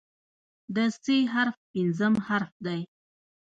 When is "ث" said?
1.01-1.03